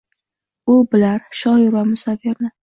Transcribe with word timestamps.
U 0.77 0.77
bilar: 0.95 1.21
shoir 1.43 1.71
va 1.79 1.87
musavvirni 1.93 2.55